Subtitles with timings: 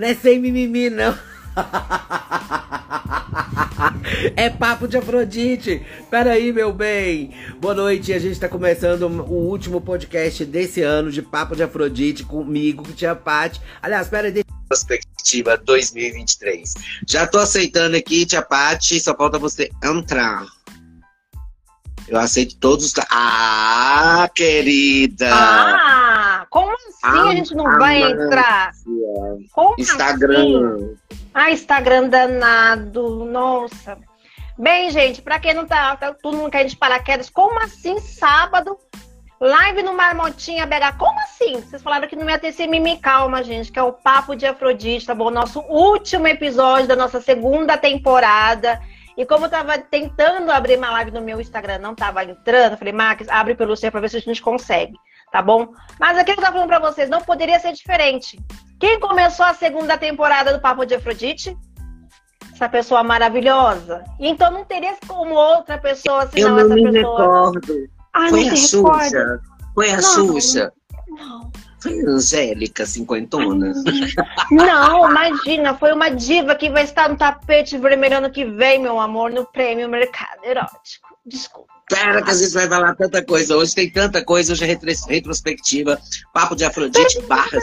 [0.00, 1.14] Não é sem mimimi, não.
[4.34, 5.84] É papo de Afrodite.
[6.10, 7.34] Peraí, meu bem.
[7.60, 8.12] Boa noite.
[8.14, 12.94] A gente tá começando o último podcast desse ano de Papo de Afrodite comigo, que
[12.94, 13.60] tinha Paty.
[13.82, 16.74] Aliás, peraí, deixa Perspectiva 2023.
[17.06, 20.46] Já tô aceitando aqui, tia Paty, só falta você entrar.
[22.08, 22.94] Eu aceito todos os.
[23.10, 25.30] Ah, querida!
[25.32, 28.72] Ah, como assim a gente não vai entrar?
[29.52, 30.74] Como Instagram.
[30.74, 30.96] Assim?
[31.32, 33.96] Ah, Instagram danado, nossa.
[34.58, 38.76] Bem, gente, para quem não tá, tá todo mundo quer de paraquedas, como assim sábado?
[39.40, 41.62] Live no Marmotinha BH, como assim?
[41.62, 44.44] Vocês falaram que não ia ter esse mimi calma, gente, que é o Papo de
[44.44, 45.30] Afrodite, tá bom?
[45.30, 48.78] Nosso último episódio da nossa segunda temporada.
[49.16, 52.92] E como eu tava tentando abrir uma live no meu Instagram, não tava entrando, falei,
[52.92, 54.92] Max, abre pelo seu pra ver se a gente consegue,
[55.30, 55.68] tá bom?
[55.98, 58.38] Mas aqui eu tava falando pra vocês, não poderia ser diferente.
[58.78, 61.56] Quem começou a segunda temporada do Papo de Afrodite?
[62.60, 64.04] essa pessoa maravilhosa.
[64.18, 67.50] Então não teria como outra pessoa senão Eu não me pessoa.
[67.50, 67.88] recordo.
[68.12, 69.40] Ai, Foi a Xuxa.
[69.74, 70.72] Foi a não, Xuxa.
[71.08, 71.50] Não.
[71.80, 73.72] Foi Angélica, cinquentona.
[74.52, 79.00] Não, imagina, foi uma diva que vai estar no tapete vermelho ano que vem, meu
[79.00, 81.08] amor, no prêmio Mercado Erótico.
[81.30, 81.70] Desculpa.
[81.88, 83.56] Pera que a gente vai falar tanta coisa.
[83.56, 84.76] Hoje tem tanta coisa, hoje é
[85.08, 85.98] retrospectiva.
[86.32, 87.58] Papo de Afrodite barra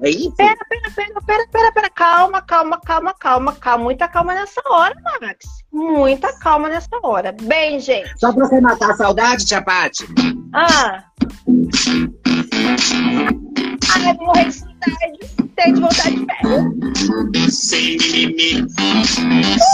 [0.00, 0.32] É isso?
[0.32, 1.90] Pera, pera, pera, pera, pera, pera.
[1.90, 3.84] Calma, calma, calma, calma, calma.
[3.84, 5.46] Muita calma nessa hora, Max.
[5.70, 7.32] Muita calma nessa hora.
[7.42, 8.18] Bem, gente.
[8.18, 10.06] Só pra você matar a saudade, tia Paty.
[10.54, 11.04] Ah.
[13.94, 16.38] Ai, morrer de saudade tem de voltar de pé.
[17.50, 18.68] Sem mimimi,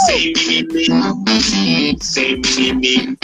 [0.05, 3.17] sem mimimi, sem mimimi.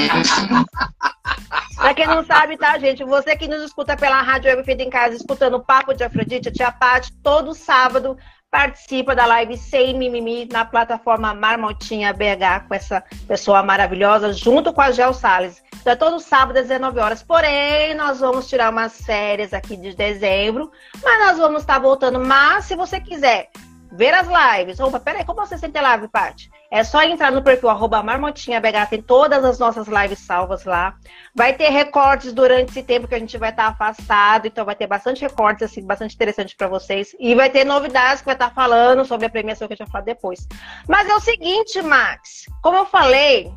[1.78, 3.04] Pra quem não sabe, tá, gente?
[3.06, 6.50] Você que nos escuta pela Rádio Web Feita em Casa, escutando o Papo de Afrodite,
[6.50, 8.18] a Tia Paty, todo sábado
[8.52, 14.82] participa da live Sem Mimimi na plataforma Marmotinha BH com essa pessoa maravilhosa, junto com
[14.82, 15.64] a Gel Salles.
[15.80, 17.23] Então é todo sábado às 19 horas.
[17.23, 20.71] Porém, nós vamos tirar umas férias aqui de dezembro,
[21.04, 22.20] mas nós vamos estar voltando.
[22.20, 23.49] Mas se você quiser
[23.92, 24.80] ver as lives.
[24.80, 26.50] Opa, peraí, como você sente live, Paty?
[26.72, 30.95] É só entrar no perfil arroba marmotinhabh, tem todas as nossas lives salvas lá.
[31.36, 34.86] Vai ter recortes durante esse tempo que a gente vai estar afastado, então vai ter
[34.86, 37.16] bastante recortes, assim, bastante interessante para vocês.
[37.20, 39.92] E vai ter novidades que vai estar falando sobre a premiação que a gente vai
[39.92, 40.48] falar depois.
[40.88, 43.52] Mas é o seguinte, Max, como eu falei,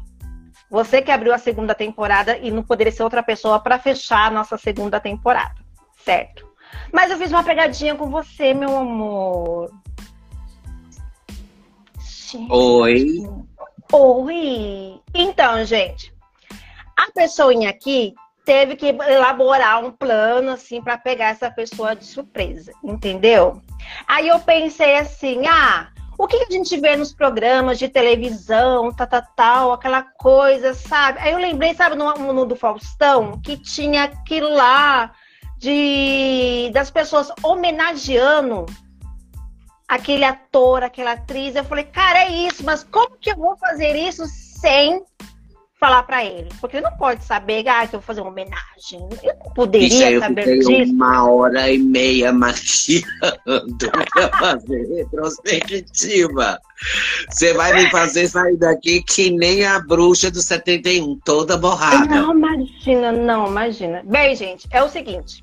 [0.70, 4.30] você que abriu a segunda temporada e não poderia ser outra pessoa para fechar a
[4.30, 5.56] nossa segunda temporada,
[6.02, 6.50] certo?
[6.90, 9.70] Mas eu fiz uma pegadinha com você, meu amor.
[12.50, 13.22] Oi.
[13.92, 15.00] Oi.
[15.14, 16.12] Então, gente,
[16.96, 22.72] a pessoinha aqui teve que elaborar um plano assim para pegar essa pessoa de surpresa,
[22.82, 23.60] entendeu?
[24.06, 25.88] Aí eu pensei assim, ah,
[26.18, 31.18] o que a gente vê nos programas de televisão, tal, tal, tal, aquela coisa, sabe?
[31.20, 35.12] Aí eu lembrei, sabe, no, no do Faustão, que tinha aquilo lá
[35.58, 38.66] de das pessoas homenageando
[39.92, 41.54] aquele ator, aquela atriz.
[41.54, 45.02] Eu falei, cara, é isso, mas como que eu vou fazer isso sem
[45.78, 46.48] falar para ele?
[46.60, 49.06] Porque ele não pode saber, ah, que eu vou fazer uma homenagem.
[49.22, 50.92] Eu não poderia saber eu disso.
[50.94, 53.04] uma hora e meia maquiando
[54.14, 56.58] pra fazer retrospectiva.
[57.28, 62.06] Você vai me fazer sair daqui que nem a bruxa do 71, toda borrada.
[62.06, 64.02] Não, imagina, não, imagina.
[64.06, 65.42] Bem, gente, é o seguinte.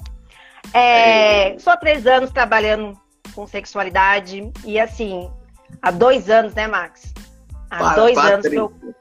[0.74, 2.98] É, sou há três anos trabalhando
[3.40, 4.52] com sexualidade.
[4.66, 5.32] E assim,
[5.82, 7.14] há dois anos, né, Max?
[7.72, 8.36] Há Para, dois Patrícia.
[8.36, 8.96] anos que eu,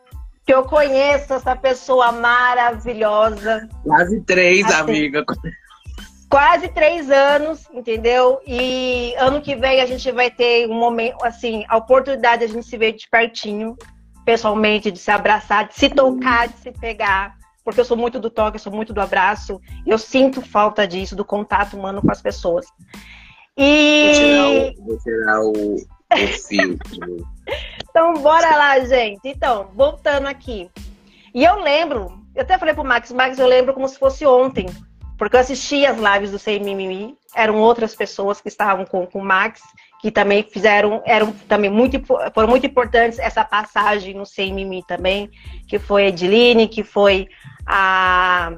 [0.46, 3.68] que eu conheço essa pessoa maravilhosa.
[3.82, 4.74] Quase três, Assim.
[4.76, 5.24] amiga.
[6.30, 8.40] Quase três anos, entendeu?
[8.46, 12.54] E ano que vem a gente vai ter um momento, assim, a oportunidade de a
[12.54, 13.76] gente se ver de pertinho,
[14.24, 17.34] pessoalmente, de se abraçar, de se tocar, de se pegar.
[17.64, 19.60] Porque eu sou muito do toque, eu sou muito do abraço.
[19.86, 22.66] Eu sinto falta disso, do contato humano com as pessoas.
[23.58, 27.28] Vou tirar E o, vou tirar o, o filtro.
[27.90, 29.22] Então, bora lá, gente.
[29.24, 30.70] Então, voltando aqui.
[31.34, 34.66] E eu lembro, eu até falei pro Max, Max, eu lembro como se fosse ontem.
[35.16, 39.18] Porque eu assisti as lives do Sem Mimimi, eram outras pessoas que estavam com, com
[39.18, 39.60] o Max,
[40.00, 42.00] que também fizeram, eram também muito,
[42.32, 45.28] foram muito importantes essa passagem no Sem Mimimi também,
[45.66, 47.26] que foi a Ediline, que foi
[47.66, 48.52] a.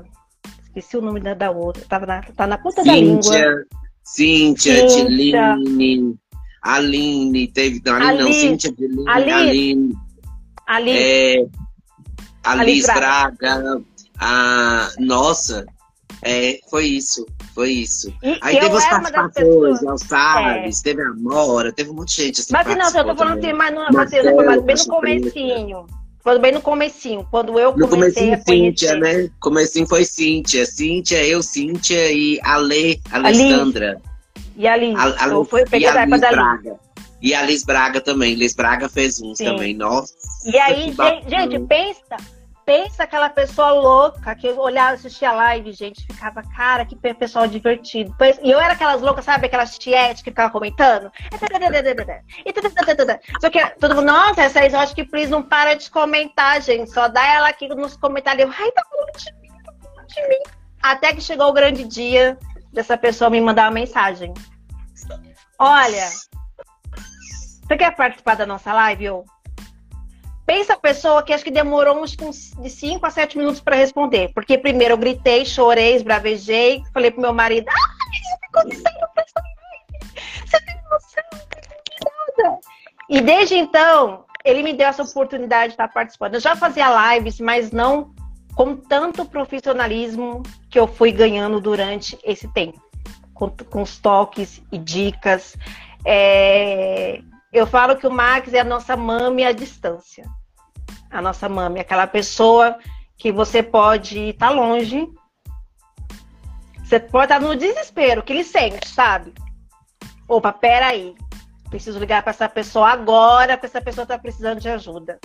[0.64, 3.64] Esqueci o nome da, da outra, tava na, tá na ponta da língua.
[4.14, 4.86] Cíntia.
[4.88, 6.16] Tiline,
[6.62, 7.80] Aline, teve.
[7.84, 9.94] Não, Aline não, Cíntia, Tiline, Ali- Aline.
[10.66, 11.46] Ali, É,
[12.44, 13.80] Alice Braga.
[14.18, 15.64] A, nossa,
[16.22, 17.24] É, foi isso,
[17.54, 18.12] foi isso.
[18.22, 19.86] E- Aí teve os participações, É.
[19.86, 22.52] El Salles, teve a Amora, teve um monte de gente assim.
[22.52, 23.50] Mas não, eu tô falando também.
[23.50, 25.30] assim, mas não, Matheus, mas bem no Caixa Preta.
[26.22, 28.86] Quando bem no comecinho, quando eu No comecei comecinho, a conhecer.
[28.86, 29.30] Cíntia, né?
[29.40, 30.66] Comecinho foi Cíntia.
[30.66, 34.00] Cíntia, eu, Cíntia e Ale, Alessandra.
[34.54, 36.38] E ali, A, a, eu fui, peguei a da época Liz da Liz.
[36.38, 36.80] Braga.
[37.22, 38.34] E a Liz Braga também.
[38.34, 39.44] Liz Braga fez uns Sim.
[39.46, 39.74] também.
[39.74, 40.12] Nossa.
[40.44, 42.16] E aí, gente, gente, pensa,
[42.70, 47.12] pensa aquela pessoa louca que eu olhava, assistia a live, gente, ficava, cara, que pe-
[47.14, 48.14] pessoal divertido.
[48.40, 51.10] E eu era aquelas loucas, sabe, aquelas tietes que ficavam comentando.
[53.40, 56.92] Só que todo mundo, nossa, essa exótica Pris não para de comentar, gente.
[56.92, 58.48] Só dá ela aqui nos comentários.
[58.56, 58.82] Ai, tá
[59.18, 60.42] de mim, tá de mim.
[60.80, 62.38] Até que chegou o grande dia
[62.72, 64.32] dessa pessoa me mandar uma mensagem.
[65.58, 66.06] Olha,
[67.66, 69.24] você quer participar da nossa live, eu?
[70.50, 74.32] Pensa a pessoa que acho que demorou uns de 5 a 7 minutos para responder.
[74.34, 79.40] Porque primeiro eu gritei, chorei, esbravejei, falei pro meu marido, ah, ficou acontecendo pra essa
[79.40, 80.10] live?
[80.44, 81.22] Você tem noção?
[82.02, 82.60] Não nada.
[83.08, 86.34] E desde então, ele me deu essa oportunidade de estar participando.
[86.34, 88.12] Eu já fazia lives, mas não
[88.56, 92.82] com tanto profissionalismo que eu fui ganhando durante esse tempo.
[93.34, 95.56] Com, com os toques e dicas.
[96.04, 97.20] É,
[97.52, 100.28] eu falo que o Max é a nossa mami à distância.
[101.10, 102.78] A nossa mami, aquela pessoa
[103.16, 105.08] que você pode estar longe.
[106.82, 109.32] Você pode estar no desespero, que ele sente, sabe?
[110.26, 111.14] Opa, peraí.
[111.68, 115.20] Preciso ligar para essa pessoa agora, porque essa pessoa está precisando de ajuda.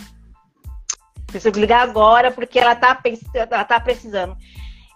[1.25, 2.99] Preciso ligar agora porque ela está
[3.33, 4.37] ela tá precisando.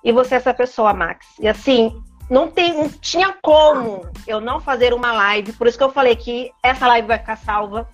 [0.04, 1.26] E você é essa pessoa, Max.
[1.40, 5.54] E assim, não, tem, não tinha como eu não fazer uma live.
[5.54, 7.90] Por isso que eu falei que essa live vai ficar salva.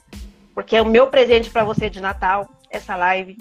[0.54, 3.38] Porque é o meu presente para você de Natal, essa live.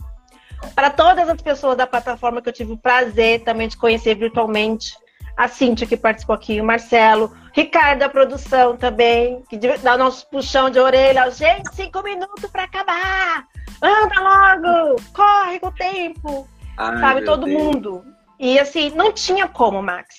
[0.75, 4.97] Para todas as pessoas da plataforma que eu tive o prazer também de conhecer virtualmente.
[5.37, 10.29] A Cíntia, que participou aqui, o Marcelo, Ricardo da produção também, que dá o nosso
[10.29, 11.29] puxão de orelha.
[11.31, 13.45] Gente, cinco minutos para acabar!
[13.83, 15.03] Anda logo!
[15.13, 16.49] Corre com o tempo!
[16.77, 17.25] Ai, sabe?
[17.25, 17.61] Todo Deus.
[17.61, 18.05] mundo.
[18.39, 20.19] E assim, não tinha como, Max.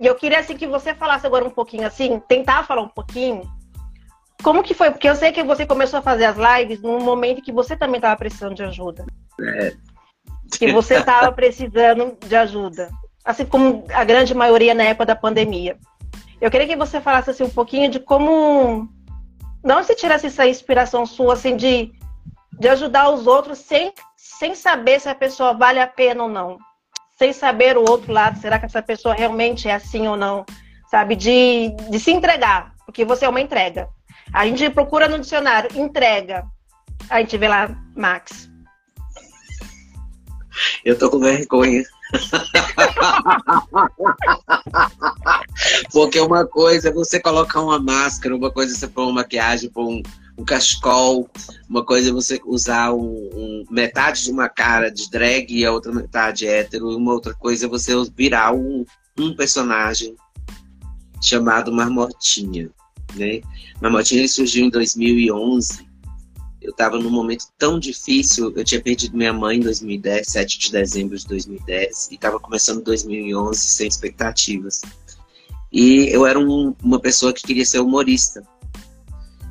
[0.00, 3.42] E eu queria assim que você falasse agora um pouquinho assim, tentar falar um pouquinho.
[4.42, 4.90] Como que foi?
[4.90, 7.96] Porque eu sei que você começou a fazer as lives num momento que você também
[7.98, 9.06] estava precisando de ajuda.
[9.40, 9.74] É.
[10.58, 12.90] Que você estava precisando de ajuda.
[13.24, 15.78] Assim como a grande maioria na época da pandemia.
[16.40, 18.88] Eu queria que você falasse assim um pouquinho de como
[19.62, 21.92] não se tirasse essa inspiração sua assim de,
[22.58, 26.58] de ajudar os outros sem, sem saber se a pessoa vale a pena ou não.
[27.16, 30.44] Sem saber o outro lado, será que essa pessoa realmente é assim ou não?
[30.90, 31.14] Sabe?
[31.14, 33.88] De, de se entregar, porque você é uma entrega.
[34.32, 36.44] A gente procura no dicionário, entrega.
[37.10, 38.50] A gente vê lá, Max.
[40.84, 41.82] Eu tô com vergonha.
[45.92, 49.70] Porque uma coisa é você colocar uma máscara, uma coisa é você pôr uma maquiagem,
[49.70, 50.02] pôr um,
[50.38, 50.44] um
[51.68, 55.72] uma coisa é você usar um, um- metade de uma cara de drag e a
[55.72, 58.84] outra metade hétero, uma outra coisa é você virar um,
[59.18, 60.14] um personagem
[61.20, 62.70] chamado Marmotinha,
[63.16, 63.40] né?
[63.80, 65.86] Marmotinha ele surgiu em 2011.
[66.60, 70.72] Eu estava num momento tão difícil, eu tinha perdido minha mãe em 2010, 7 de
[70.72, 74.80] dezembro de 2010, e estava começando 2011 sem expectativas.
[75.72, 78.42] E eu era um- uma pessoa que queria ser humorista.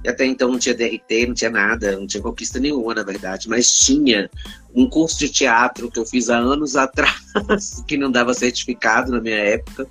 [0.04, 3.48] E até então não tinha DRT, não tinha nada, não tinha conquista nenhuma, na verdade,
[3.48, 4.30] mas tinha
[4.74, 9.22] um curso de teatro que eu fiz há anos atrás, que não dava certificado na
[9.22, 9.88] minha época.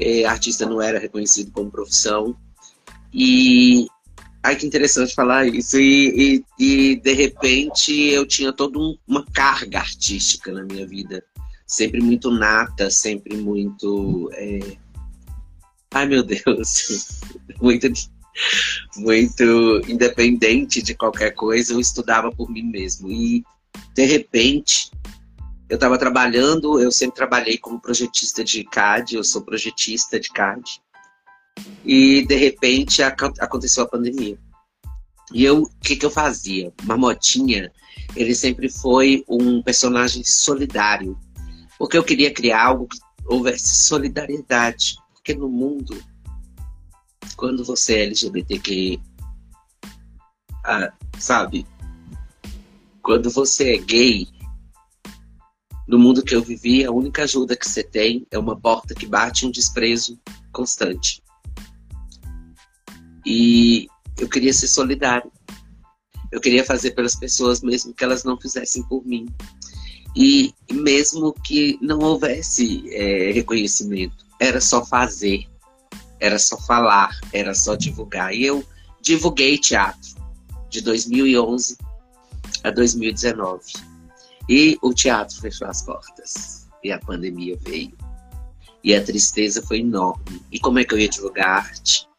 [0.00, 2.34] Eh, artista não era reconhecido como profissão.
[3.12, 3.86] E
[4.42, 5.78] Ai, que interessante falar isso.
[5.78, 11.22] E, e, e, de repente eu tinha toda um- uma carga artística na minha vida.
[11.66, 14.30] Sempre muito nata, sempre muito.
[14.32, 14.76] é,
[15.92, 17.20] Ai, meu Deus.
[17.60, 17.86] muito,
[18.96, 21.74] muito independente de qualquer coisa.
[21.74, 23.10] Eu estudava por mim mesmo.
[23.10, 23.44] E,
[23.94, 24.90] de repente,
[25.68, 26.80] eu estava trabalhando.
[26.80, 29.16] Eu sempre trabalhei como projetista de CAD.
[29.16, 30.80] Eu sou projetista de CAD.
[31.84, 34.38] E de repente aco- aconteceu a pandemia.
[35.32, 36.72] E eu, o que, que eu fazia?
[36.82, 37.70] Marmotinha,
[38.16, 41.18] ele sempre foi um personagem solidário.
[41.78, 44.96] Porque eu queria criar algo que houvesse solidariedade.
[45.14, 46.02] Porque no mundo,
[47.36, 49.00] quando você é LGBTQ,
[50.64, 51.66] ah, sabe?
[53.02, 54.28] Quando você é gay,
[55.88, 59.06] no mundo que eu vivi, a única ajuda que você tem é uma porta que
[59.06, 60.18] bate um desprezo
[60.52, 61.22] constante.
[63.32, 63.86] E
[64.18, 65.30] eu queria ser solidário.
[66.32, 69.28] Eu queria fazer pelas pessoas mesmo que elas não fizessem por mim.
[70.16, 75.46] E mesmo que não houvesse é, reconhecimento, era só fazer,
[76.18, 78.34] era só falar, era só divulgar.
[78.34, 78.64] E eu
[79.00, 80.16] divulguei teatro
[80.68, 81.76] de 2011
[82.64, 83.62] a 2019.
[84.48, 86.68] E o teatro fechou as portas.
[86.82, 87.96] E a pandemia veio.
[88.82, 90.42] E a tristeza foi enorme.
[90.50, 92.10] E como é que eu ia divulgar arte?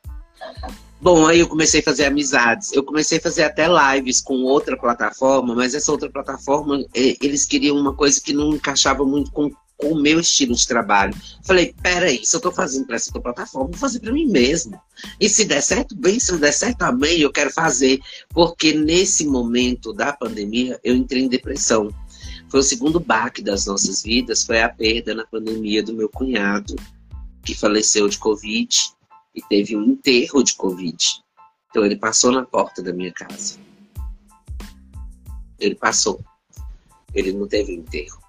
[1.01, 2.71] Bom, aí eu comecei a fazer amizades.
[2.71, 7.75] Eu comecei a fazer até lives com outra plataforma, mas essa outra plataforma, eles queriam
[7.75, 11.15] uma coisa que não encaixava muito com, com o meu estilo de trabalho.
[11.43, 14.79] Falei, peraí, se eu tô fazendo para essa outra plataforma, vou fazer para mim mesmo.
[15.19, 17.99] E se der certo, bem, se não der certo, amém, eu quero fazer.
[18.29, 21.89] Porque nesse momento da pandemia, eu entrei em depressão.
[22.47, 26.75] Foi o segundo baque das nossas vidas, foi a perda na pandemia do meu cunhado,
[27.43, 28.93] que faleceu de Covid
[29.35, 31.23] e teve um enterro de Covid.
[31.69, 33.57] Então ele passou na porta da minha casa.
[35.59, 36.19] Ele passou.
[37.13, 38.21] Ele não teve enterro.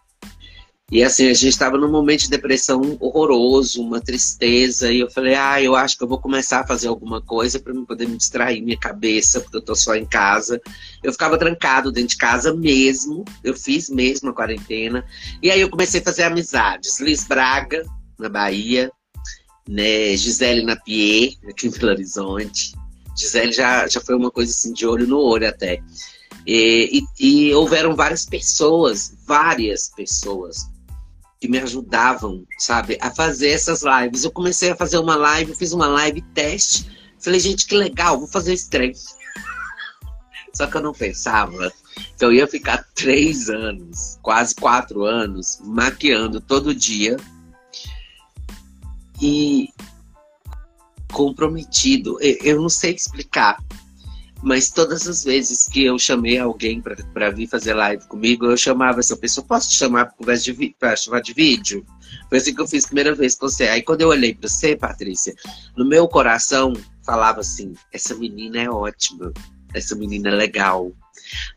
[0.93, 5.35] E assim, a gente estava num momento de depressão horroroso, uma tristeza, e eu falei,
[5.35, 8.19] ah, eu acho que eu vou começar a fazer alguma coisa para me poder me
[8.19, 10.61] distrair minha cabeça, porque eu tô só em casa.
[11.03, 15.03] Eu ficava trancado dentro de casa mesmo, eu fiz mesmo a quarentena.
[15.43, 17.01] E aí eu comecei a fazer amizades.
[17.01, 17.87] Liz Braga,
[18.19, 18.93] na Bahia,
[19.69, 20.17] né?
[20.17, 22.73] Gisele Napier, aqui em Belo Horizonte.
[23.17, 25.83] Gisele já, já foi uma coisa assim de olho no olho até.
[26.47, 30.57] E, e, e houveram várias pessoas, várias pessoas
[31.41, 34.25] que me ajudavam, sabe, a fazer essas lives.
[34.25, 36.87] Eu comecei a fazer uma live, fiz uma live teste.
[37.19, 38.93] Falei, gente, que legal, vou fazer esse trem.
[40.55, 41.73] Só que eu não pensava
[42.17, 47.17] que eu ia ficar três anos, quase quatro anos, maquiando todo dia
[49.23, 49.69] e
[51.13, 52.19] comprometido.
[52.21, 53.63] Eu não sei explicar,
[54.43, 58.99] mas todas as vezes que eu chamei alguém para vir fazer live comigo, eu chamava
[58.99, 60.13] essa pessoa, posso te chamar
[60.79, 61.87] para chamar de vídeo?
[62.29, 63.69] Foi assim que eu fiz a primeira vez com você.
[63.69, 65.35] Aí quando eu olhei para você, Patrícia,
[65.77, 66.73] no meu coração
[67.07, 69.33] falava assim: essa menina é ótima,
[69.73, 70.93] essa menina é legal.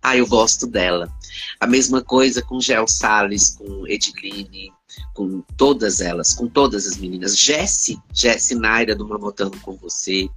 [0.02, 1.12] Ah, eu gosto dela.
[1.60, 4.72] A mesma coisa com Gel Salles, com Ediline,
[5.14, 7.38] com todas elas, com todas as meninas.
[7.38, 10.30] Jesse, Jesse Naira do Mamotando com você,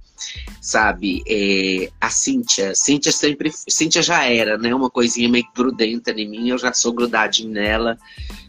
[0.61, 1.23] sabe?
[1.27, 4.73] É, a Cíntia, Cíntia sempre, Cíntia já era, né?
[4.73, 7.97] Uma coisinha meio grudenta em mim, eu já sou grudadinho nela.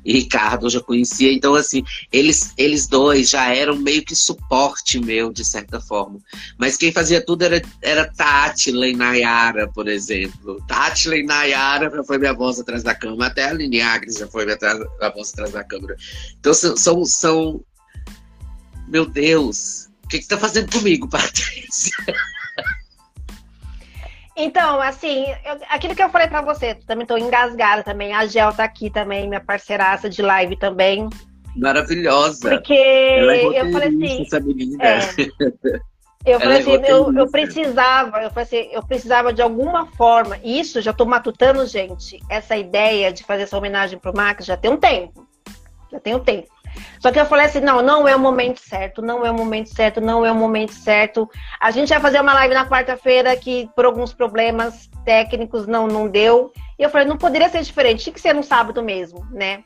[0.05, 4.99] E Ricardo eu já conhecia, então assim, eles, eles dois já eram meio que suporte
[4.99, 6.19] meu, de certa forma.
[6.59, 10.63] Mas quem fazia tudo era, era Tátila e Nayara, por exemplo.
[10.67, 14.27] Tátila e Nayara já foi minha voz atrás da câmera, até a Aline Agnes já
[14.27, 15.95] foi minha, minha voz atrás da câmera.
[16.39, 17.65] Então são, são, são
[18.89, 21.95] meu Deus, que, que você tá fazendo comigo, Patrícia?
[24.37, 28.13] Então, assim, eu, aquilo que eu falei para você, também tô engasgada também.
[28.15, 31.09] A Gel tá aqui também, minha parceiraça de live também.
[31.57, 32.49] Maravilhosa.
[32.49, 34.23] Porque é eu falei assim.
[34.23, 34.83] Essa menina.
[34.83, 34.99] É,
[36.25, 40.39] eu falei é assim, eu, eu precisava, eu falei assim, eu precisava de alguma forma.
[40.45, 42.19] Isso já tô matutando, gente.
[42.29, 45.27] Essa ideia de fazer essa homenagem pro Max já tem um tempo.
[45.91, 46.49] Já tem um tempo.
[47.01, 49.75] Só que eu falei assim, não, não é o momento certo, não é o momento
[49.75, 51.29] certo, não é o momento certo.
[51.61, 56.09] A gente vai fazer uma live na quarta-feira que por alguns problemas técnicos não, não
[56.09, 56.53] deu.
[56.79, 59.65] E eu falei, não poderia ser diferente, tinha que ser no sábado mesmo, né?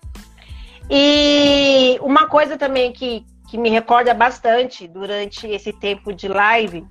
[0.91, 6.87] E uma coisa também que, que me recorda bastante durante esse tempo de live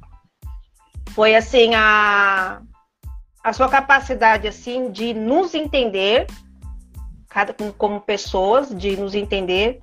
[1.11, 2.61] foi assim a,
[3.43, 6.25] a sua capacidade assim de nos entender
[7.29, 9.79] cada como pessoas, de nos entender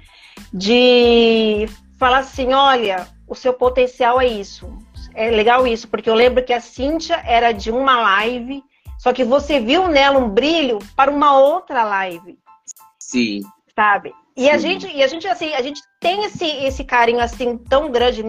[0.52, 1.68] de
[1.98, 4.72] falar assim, olha, o seu potencial é isso.
[5.14, 8.62] É legal isso, porque eu lembro que a Cíntia era de uma live,
[8.98, 12.38] só que você viu nela um brilho para uma outra live.
[12.98, 13.40] Sim.
[13.74, 14.12] Sabe?
[14.36, 14.50] E Sim.
[14.50, 18.22] a gente, e a gente assim, a gente tem esse, esse carinho assim tão grande,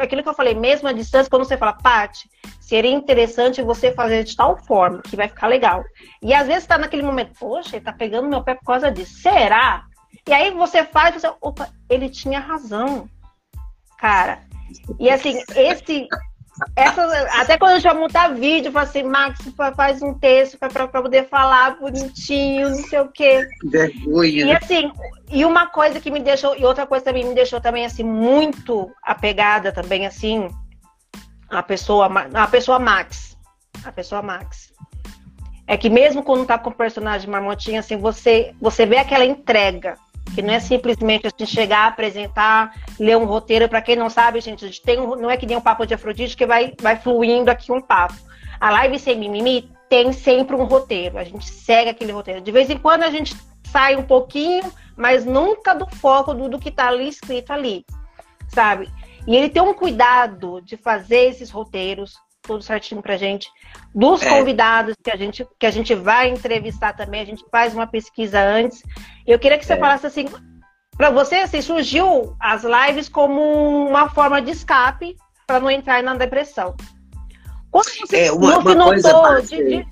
[0.00, 4.24] aquilo que eu falei, mesmo à distância, quando você fala, Paty, seria interessante você fazer
[4.24, 5.82] de tal forma que vai ficar legal.
[6.22, 9.20] E às vezes tá naquele momento, poxa, ele tá pegando meu pé por causa disso.
[9.20, 9.84] Será?
[10.28, 13.08] E aí você faz, você, opa, ele tinha razão,
[13.98, 14.42] cara.
[14.98, 16.06] E assim, esse.
[16.76, 17.02] Essa,
[17.40, 19.38] até quando eu já montar vídeo, eu falo assim, Max,
[19.74, 23.48] faz um texto para poder falar bonitinho, não sei o quê.
[23.64, 24.44] Vergonha.
[24.44, 24.92] E assim,
[25.30, 28.90] e uma coisa que me deixou, e outra coisa também me deixou também assim, muito
[29.02, 30.50] apegada também, assim,
[31.48, 33.38] a pessoa, a pessoa Max.
[33.82, 34.69] A pessoa Max
[35.70, 39.96] é que mesmo quando tá com o personagem marmotinha, assim, você, você vê aquela entrega
[40.34, 43.68] que não é simplesmente a gente chegar, apresentar, ler um roteiro.
[43.68, 46.36] Para quem não sabe, gente tem um, não é que nem um papo de Afrodite
[46.36, 48.16] que vai, vai fluindo aqui um papo.
[48.58, 51.16] A live sem mimimi tem sempre um roteiro.
[51.16, 52.40] A gente segue aquele roteiro.
[52.40, 53.36] De vez em quando a gente
[53.70, 57.86] sai um pouquinho, mas nunca do foco do, do que está ali escrito ali,
[58.48, 58.90] sabe?
[59.24, 63.48] E ele tem um cuidado de fazer esses roteiros, tudo certinho pra gente,
[63.94, 64.28] dos é.
[64.28, 68.40] convidados que a, gente, que a gente vai entrevistar também, a gente faz uma pesquisa
[68.40, 68.82] antes.
[69.26, 69.78] Eu queria que você é.
[69.78, 70.26] falasse assim,
[70.96, 75.16] para você, assim, surgiu as lives como uma forma de escape
[75.46, 76.74] para não entrar na depressão.
[77.70, 79.86] Quando você é, uma, uma notou de, de,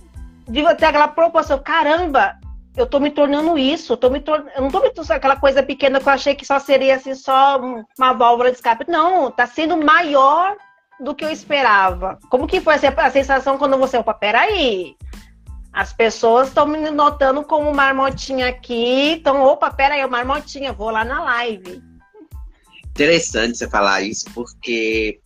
[0.48, 2.36] de ter aquela proporção, caramba,
[2.76, 4.44] eu tô me tornando isso, eu, tô me tor...
[4.54, 7.14] eu não tô me tornando aquela coisa pequena que eu achei que só seria assim,
[7.14, 7.60] só
[7.98, 8.84] uma válvula de escape.
[8.88, 10.56] Não, tá sendo maior
[11.00, 12.18] do que eu esperava.
[12.28, 14.96] Como que foi a sensação quando você, opa, peraí,
[15.72, 21.22] as pessoas estão me notando como marmotinha aqui, então, opa, peraí, marmotinha, vou lá na
[21.22, 21.82] live.
[22.90, 25.20] Interessante você falar isso, porque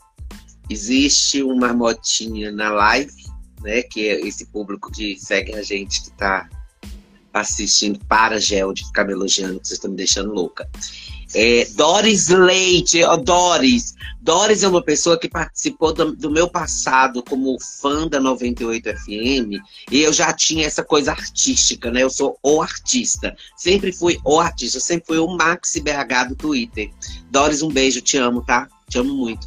[0.68, 3.24] existe uma marmotinha na live,
[3.62, 6.48] né, que é esse público que segue a gente, que tá
[7.32, 10.68] assistindo para gel de ficar me elogiando, que vocês estão me deixando louca.
[11.34, 13.94] É, Doris Leite, oh, Doris.
[14.20, 19.60] Doris é uma pessoa que participou do, do, meu passado como fã da 98 FM
[19.90, 22.02] e eu já tinha essa coisa artística, né?
[22.02, 23.34] Eu sou o artista.
[23.56, 26.90] Sempre fui o artista, sempre fui o Maxi BH do Twitter.
[27.30, 28.68] Doris, um beijo, te amo, tá?
[28.88, 29.46] Te amo muito.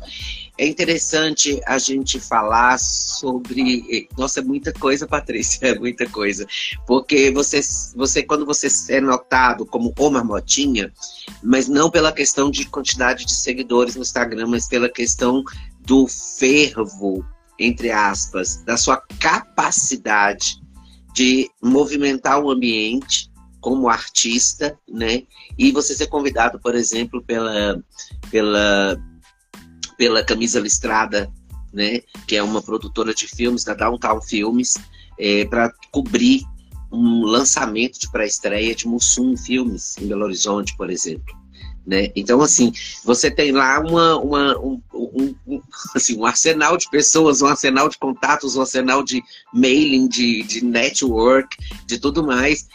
[0.57, 4.07] É interessante a gente falar sobre.
[4.17, 6.47] Nossa, é muita coisa, Patrícia, é muita coisa.
[6.87, 7.59] Porque você,
[7.93, 10.93] você quando você é notado como o Marmotinha,
[11.43, 15.43] mas não pela questão de quantidade de seguidores no Instagram, mas pela questão
[15.81, 17.25] do fervo,
[17.59, 20.61] entre aspas, da sua capacidade
[21.13, 25.23] de movimentar o ambiente como artista, né?
[25.57, 27.83] E você ser convidado, por exemplo, pela,
[28.29, 28.95] pela
[29.97, 31.31] pela Camisa Listrada,
[31.73, 34.75] né, que é uma produtora de filmes da Downtown Filmes,
[35.19, 36.43] é, para cobrir
[36.91, 41.35] um lançamento de pré-estreia de Mussum Filmes em Belo Horizonte, por exemplo.
[41.85, 42.11] Né?
[42.15, 42.71] Então, assim,
[43.03, 45.61] você tem lá uma, uma um, um, um,
[45.93, 49.21] assim, um arsenal de pessoas, um arsenal de contatos, um arsenal de
[49.53, 51.55] mailing, de, de network,
[51.85, 52.67] de tudo mais.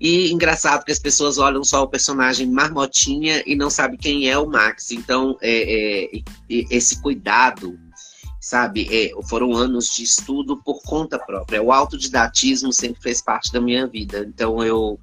[0.00, 4.38] E engraçado que as pessoas olham só o personagem Marmotinha e não sabem quem é
[4.38, 4.92] o Max.
[4.92, 7.76] Então, é, é, esse cuidado,
[8.40, 11.62] sabe, é, foram anos de estudo por conta própria.
[11.62, 14.24] O autodidatismo sempre fez parte da minha vida.
[14.28, 15.00] Então, eu,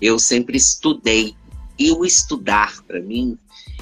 [0.00, 1.34] eu sempre estudei.
[1.78, 3.36] E o estudar, para mim,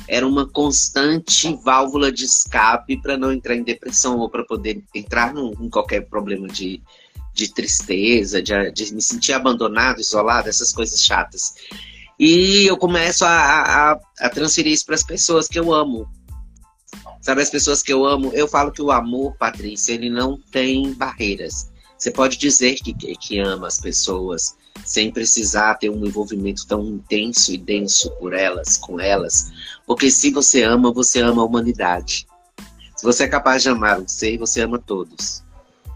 [0.08, 5.32] era uma constante válvula de escape para não entrar em depressão ou para poder entrar
[5.32, 6.82] num, em qualquer problema de,
[7.34, 11.54] de tristeza, de, de me sentir abandonado, isolado, essas coisas chatas.
[12.18, 16.08] E eu começo a, a, a transferir isso para as pessoas que eu amo.
[17.20, 20.92] Sabe, as pessoas que eu amo, eu falo que o amor, Patrícia, ele não tem
[20.92, 21.70] barreiras.
[21.98, 27.52] Você pode dizer que, que ama as pessoas sem precisar ter um envolvimento tão intenso
[27.52, 29.50] e denso por elas, com elas.
[29.86, 32.26] Porque se você ama, você ama a humanidade.
[32.96, 35.43] Se você é capaz de amar um ser, você ama todos.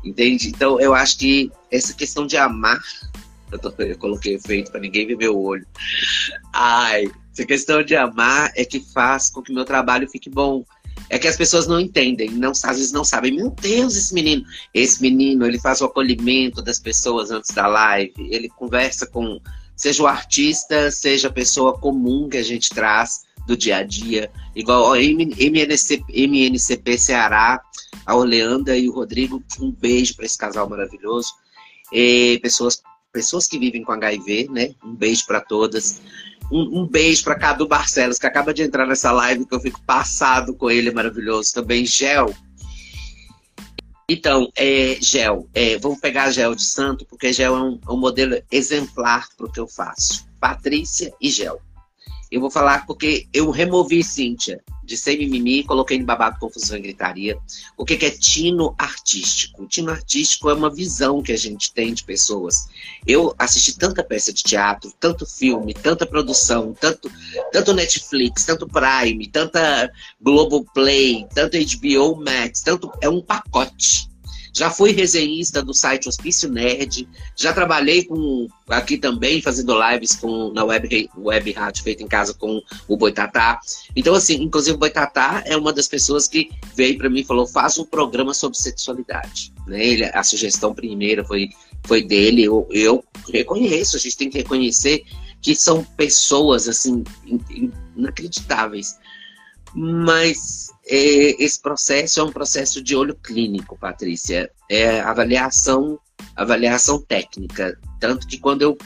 [0.05, 0.49] Entende?
[0.49, 2.81] Então eu acho que essa questão de amar,
[3.51, 5.67] eu, tô, eu coloquei efeito para ninguém ver meu olho.
[6.53, 10.65] Ai, essa questão de amar é que faz com que meu trabalho fique bom.
[11.11, 13.33] É que as pessoas não entendem, não, às vezes não sabem.
[13.33, 18.13] Meu Deus, esse menino, esse menino, ele faz o acolhimento das pessoas antes da live,
[18.19, 19.41] ele conversa com,
[19.77, 24.31] seja o artista, seja a pessoa comum que a gente traz do dia a dia,
[24.55, 27.63] igual a MNC, MNCP Ceará,
[28.09, 31.31] a Oleanda e o Rodrigo, um beijo para esse casal maravilhoso.
[31.93, 34.71] E pessoas, pessoas que vivem com HIV, né?
[34.83, 36.01] Um beijo para todas.
[36.51, 39.83] Um, um beijo para Cadu Barcelos, que acaba de entrar nessa live, que eu fico
[39.83, 41.53] passado com ele, maravilhoso.
[41.53, 42.35] Também Gel.
[44.09, 47.99] Então, é, Gel, é, vamos pegar Gel de Santo, porque Gel é um, é um
[47.99, 50.27] modelo exemplar para o que eu faço.
[50.41, 51.61] Patrícia e Gel.
[52.31, 56.81] Eu vou falar porque eu removi Cíntia de sem mimimi, coloquei em babado, confusão e
[56.81, 57.39] gritaria.
[57.77, 59.63] O que, que é tino artístico?
[59.65, 62.69] O tino artístico é uma visão que a gente tem de pessoas.
[63.07, 67.13] Eu assisti tanta peça de teatro, tanto filme, tanta produção, tanto,
[67.53, 74.09] tanto Netflix, tanto Prime, tanta Globoplay, tanto HBO Max, tanto é um pacote.
[74.59, 80.53] Já fui resenhista do site Hospício Nerd, já trabalhei com aqui também fazendo lives com
[80.53, 83.61] na web web rádio feita em casa com o Boitatá.
[83.95, 87.47] Então assim, inclusive o Boitatá é uma das pessoas que veio para mim e falou:
[87.47, 89.55] "Faz um programa sobre sexualidade".
[89.65, 89.87] Né?
[89.87, 91.51] Ele, a sugestão primeira foi
[91.87, 92.43] foi dele.
[92.43, 95.05] Eu, eu reconheço, a gente tem que reconhecer
[95.41, 97.05] que são pessoas assim
[97.97, 98.99] inacreditáveis.
[99.73, 104.51] Mas esse processo é um processo de olho clínico, Patrícia.
[104.71, 105.99] É avaliação,
[106.35, 107.79] avaliação técnica.
[108.01, 108.77] Tanto que quando eu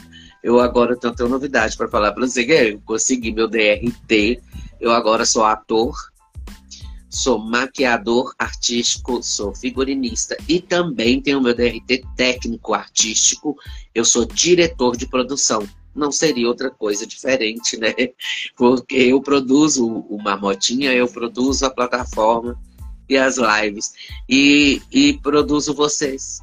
[0.43, 4.41] Eu agora tenho, tenho novidade para falar para você, que eu consegui meu DRT.
[4.81, 5.95] Eu agora sou ator,
[7.09, 13.55] sou maquiador artístico, sou figurinista e também tenho meu DRT técnico artístico.
[13.95, 15.65] Eu sou diretor de produção.
[15.95, 17.93] Não seria outra coisa diferente, né?
[18.55, 22.59] Porque eu produzo o Marmotinha, eu produzo a plataforma
[23.07, 23.93] e as lives
[24.27, 26.39] e, e produzo vocês.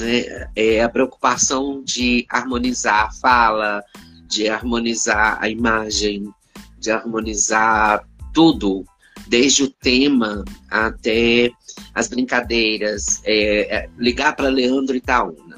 [0.00, 3.82] É, é a preocupação de harmonizar a fala,
[4.26, 6.32] de harmonizar a imagem,
[6.78, 8.84] de harmonizar tudo,
[9.28, 11.50] desde o tema até
[11.94, 15.51] as brincadeiras, é, é, ligar para Leandro Itaúna,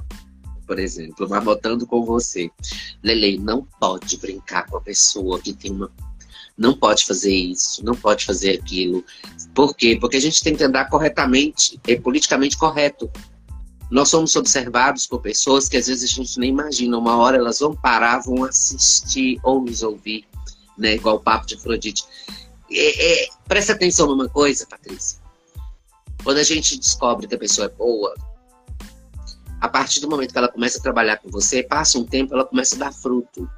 [0.67, 2.51] por exemplo, marmotando com você.
[3.03, 5.91] Lele, não pode brincar com a pessoa que tem uma.
[6.57, 9.05] Não pode fazer isso, não pode fazer aquilo.
[9.55, 9.97] Por quê?
[10.01, 13.11] Porque a gente tem que andar corretamente, é politicamente correto.
[13.91, 16.97] Nós somos observados por pessoas que às vezes a gente nem imagina.
[16.97, 20.25] Uma hora elas vão parar, vão assistir ou nos ouvir,
[20.79, 20.95] né?
[20.95, 22.05] Igual o papo de Afrodite.
[22.71, 25.19] É, é, presta atenção numa coisa, Patrícia.
[26.23, 28.15] Quando a gente descobre que a pessoa é boa,
[29.65, 32.45] a partir do momento que ela começa a trabalhar com você, passa um tempo, ela
[32.45, 33.49] começa a dar fruto.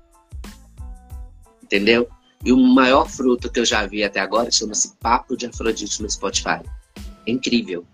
[1.61, 2.09] Entendeu?
[2.45, 6.09] E o maior fruto que eu já vi até agora chama-se Papo de Afrodite no
[6.09, 6.63] Spotify.
[7.27, 7.85] É incrível.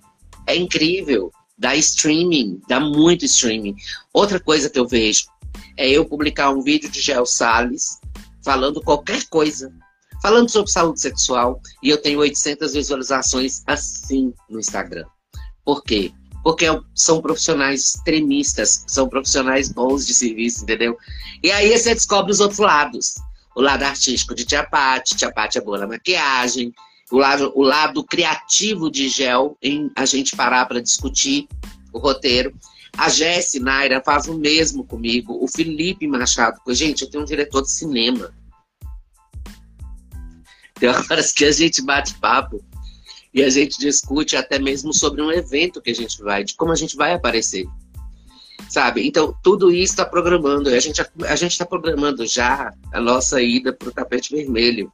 [0.47, 1.33] É incrível.
[1.57, 3.77] Dá streaming, dá muito streaming.
[4.13, 5.25] Outra coisa que eu vejo
[5.79, 7.99] é eu publicar um vídeo de Gel Salles
[8.45, 9.73] falando qualquer coisa
[10.21, 15.07] falando sobre saúde sexual e eu tenho 800 visualizações assim no Instagram.
[15.65, 16.13] Por quê?
[16.43, 20.97] Porque são profissionais extremistas, são profissionais bons de serviço, entendeu?
[21.43, 23.15] E aí você descobre os outros lados.
[23.55, 26.73] O lado artístico de Tia Pati, Tia Pati é boa na maquiagem,
[27.11, 31.47] o lado, o lado criativo de Gel, em a gente parar para discutir
[31.93, 32.55] o roteiro.
[32.97, 36.59] A Jesse Naira faz o mesmo comigo, o Felipe Machado.
[36.69, 38.33] Gente, eu tenho um diretor de cinema
[40.83, 42.61] tem horas que a gente bate papo
[43.33, 46.73] e a gente discute até mesmo sobre um evento que a gente vai, de como
[46.73, 47.67] a gente vai aparecer.
[48.69, 49.07] Sabe?
[49.07, 50.71] Então, tudo isso está programando.
[50.71, 54.91] A gente a está programando já a nossa ida para o tapete vermelho.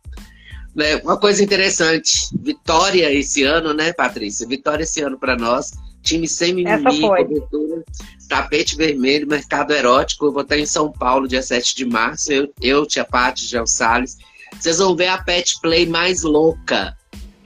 [0.74, 0.96] Né?
[0.96, 4.46] Uma coisa interessante, vitória esse ano, né, Patrícia?
[4.46, 5.72] Vitória esse ano para nós.
[6.02, 7.84] Time sem mimimi, cobertura,
[8.28, 10.26] tapete vermelho, mercado erótico.
[10.26, 12.32] Eu vou estar em São Paulo, dia 7 de março.
[12.32, 14.16] Eu, eu Tia Paty, Gel Salles
[14.56, 16.96] vocês vão ver a pet play mais louca.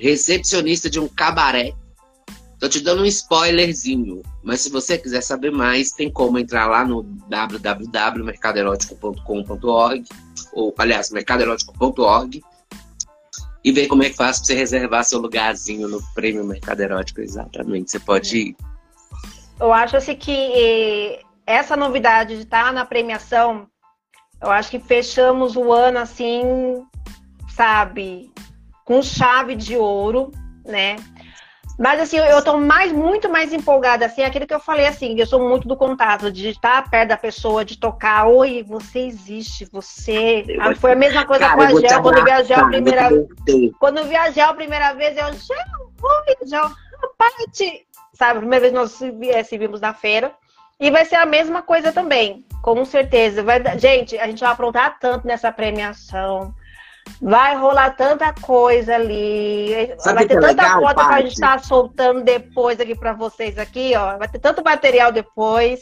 [0.03, 1.73] Recepcionista de um cabaré.
[2.59, 4.21] Tô te dando um spoilerzinho.
[4.43, 10.05] Mas se você quiser saber mais, tem como entrar lá no www.mercadoerótico.com.org
[10.53, 12.43] ou, aliás, mercadoerótico.org
[13.65, 17.21] e ver como é que faz para você reservar seu lugarzinho no Prêmio Mercado Erótico.
[17.21, 18.57] Exatamente, você pode ir.
[19.61, 23.69] Eu acho assim que essa novidade de estar na premiação
[24.43, 26.85] eu acho que fechamos o ano assim,
[27.55, 28.32] sabe,
[28.85, 30.33] com chave de ouro,
[30.65, 30.97] né?
[31.79, 35.27] Mas assim, eu estou mais, muito mais empolgada, assim, aquilo que eu falei assim, eu
[35.27, 40.45] sou muito do contato, de estar perto da pessoa, de tocar, oi, você existe, você.
[40.61, 43.73] Ah, foi a mesma coisa Cara, com a Gel, quando viajei a primeira vez.
[43.81, 45.57] Quando eu viajei a primeira vez, eu, Gel,
[46.03, 46.71] oi, Gel,
[47.17, 47.87] parte.
[48.15, 50.33] Sabe, a primeira vez nós se vimos na feira.
[50.79, 53.43] E vai ser a mesma coisa também, com certeza.
[53.43, 56.53] Vai, gente, a gente vai aprontar tanto nessa premiação.
[57.21, 59.95] Vai rolar tanta coisa ali.
[59.99, 63.13] Sabe vai ter é tanta legal, foto que a gente tá soltando depois aqui para
[63.13, 64.19] vocês aqui, ó.
[64.19, 65.81] Vai ter tanto material depois.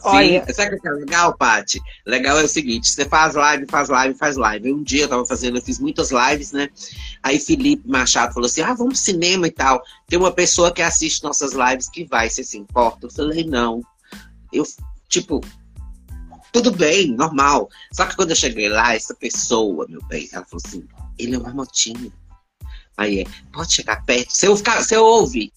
[0.00, 0.54] Sim, Olha.
[0.54, 1.78] sabe o que é legal, Paty?
[2.06, 4.72] Legal é o seguinte, você faz live, faz live, faz live.
[4.72, 6.70] Um dia eu tava fazendo, eu fiz muitas lives, né?
[7.22, 9.82] Aí Felipe Machado falou assim, ah, vamos pro cinema e tal.
[10.08, 13.06] Tem uma pessoa que assiste nossas lives que vai, você se importa?
[13.06, 13.82] Eu falei, não.
[14.50, 14.64] Eu,
[15.06, 15.42] tipo,
[16.52, 17.68] tudo bem, normal.
[17.92, 20.86] Só que quando eu cheguei lá, essa pessoa, meu bem, ela falou assim:
[21.18, 22.12] ele é uma motinha.
[22.96, 24.30] Aí é, pode chegar perto.
[24.30, 25.52] Você, você ouve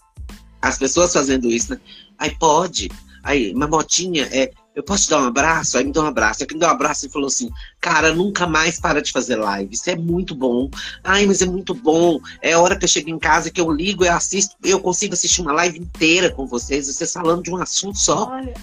[0.61, 1.81] as pessoas fazendo isso, né?
[2.17, 2.89] Aí pode.
[3.23, 5.77] Aí, uma motinha é eu posso te dar um abraço?
[5.77, 6.41] Aí me deu um abraço.
[6.41, 9.35] Aí que me deu um abraço e falou assim, cara, nunca mais para de fazer
[9.35, 9.73] live.
[9.73, 10.69] Isso é muito bom.
[11.03, 12.19] Ai, mas é muito bom.
[12.41, 15.13] É a hora que eu chego em casa que eu ligo, eu assisto, eu consigo
[15.13, 18.29] assistir uma live inteira com vocês, vocês falando de um assunto só.
[18.31, 18.53] Olha,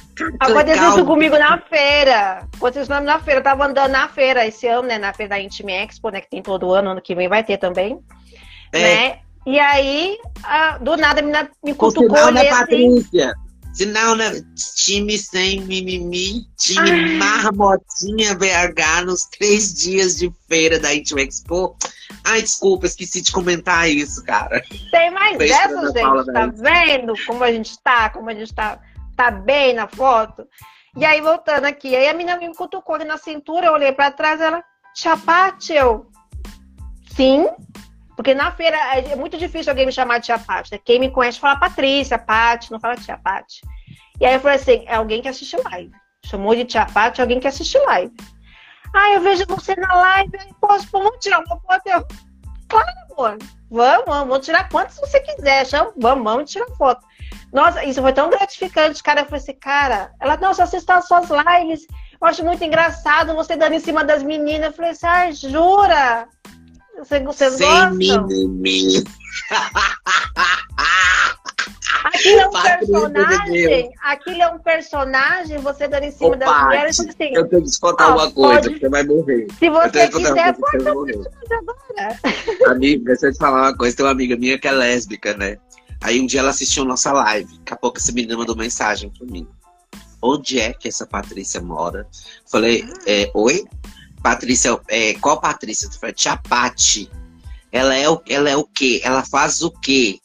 [0.41, 2.49] aconteceu isso comigo na feira.
[2.57, 3.41] Aconteceu isso na feira.
[3.41, 4.99] Eu tava andando na feira esse ano, né?
[4.99, 6.21] Na feira da Intime Expo, né?
[6.21, 8.01] Que tem todo ano, ano que vem vai ter também.
[8.73, 8.83] É.
[8.83, 9.19] Né?
[9.47, 10.19] E aí,
[10.81, 12.61] do nada, a menina me cutucou ali né, assim.
[12.61, 13.35] Patrícia?
[13.73, 14.43] Sinal, né?
[14.77, 17.17] Time sem mimimi, time Ai.
[17.17, 21.77] marmotinha BH nos três dias de feira da Intim Expo.
[22.25, 24.63] Ai, desculpa, esqueci de comentar isso, cara.
[24.91, 28.81] Tem mais Beijo dessas, gente, tá vendo como a gente tá, como a gente tá
[29.21, 30.49] Tá bem na foto?
[30.97, 34.11] E aí, voltando aqui, aí a menina me cutucou ali na cintura, eu olhei pra
[34.11, 36.07] trás, ela, Tia Pati, eu,
[37.15, 37.47] sim,
[38.21, 40.73] porque na feira é muito difícil alguém me chamar de Tia Pati.
[40.73, 40.79] Né?
[40.85, 43.63] Quem me conhece fala Patrícia, Pati, não fala Tia Pati.
[44.21, 45.91] E aí eu falei assim, é alguém que assiste live.
[46.27, 48.13] Chamou de Tia Pati, alguém que assiste live.
[48.95, 51.81] Ah, eu vejo você na live, posso, vamos tirar uma foto.
[51.87, 52.07] Eu,
[52.69, 53.39] claro, amor,
[53.71, 57.01] vamos, vamos, tirar quantas você quiser, chama, vamos, vamos tirar foto.
[57.51, 59.23] Nossa, isso foi tão gratificante, cara.
[59.23, 61.87] Eu falei assim, cara, ela, não, só assista as suas lives.
[62.21, 64.67] Eu acho muito engraçado você dando em cima das meninas.
[64.67, 66.29] Eu falei assim, ah, jura?
[66.99, 68.27] Você, vocês Sem gostam?
[68.27, 69.05] Mimimi.
[72.05, 77.01] Aquilo é um personagem, aquilo é um personagem, você dando em cima Ô, das mulheres.
[77.01, 78.81] Assim, eu tenho que te contar ah, uma coisa, pode...
[78.81, 79.47] você vai morrer.
[79.59, 81.13] Se você quiser, pode agora.
[82.67, 83.97] Amiga, deixa eu te falar uma coisa.
[83.97, 85.59] Tem uma amiga minha que é lésbica, né?
[86.03, 87.59] Aí um dia ela assistiu nossa live.
[87.59, 89.47] Daqui a pouco essa menina mandou mensagem pra mim.
[90.23, 92.07] Onde é que essa Patrícia mora?
[92.51, 93.65] Falei, é, oi?
[94.23, 95.89] Patrícia, é, qual Patrícia?
[96.15, 97.11] Tia Pati.
[97.73, 99.01] Ela é, o, ela é o quê?
[99.03, 100.19] Ela faz o quê?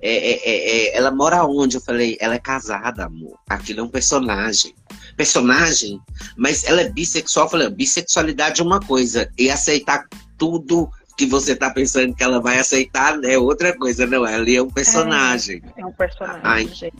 [0.00, 1.76] É, é, é, é, ela mora onde?
[1.76, 3.38] Eu falei, ela é casada, amor.
[3.48, 4.74] Aquilo é um personagem.
[5.16, 6.00] Personagem?
[6.36, 7.46] Mas ela é bissexual.
[7.46, 9.30] Eu falei, bissexualidade é uma coisa.
[9.38, 14.26] E aceitar tudo que você tá pensando que ela vai aceitar é outra coisa, não.
[14.26, 15.62] Ela é um personagem.
[15.76, 16.40] É, é um personagem.
[16.42, 16.92] Ai,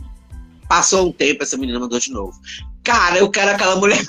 [0.72, 2.32] passou um tempo, essa menina mandou de novo.
[2.82, 4.02] Cara, eu quero aquela mulher.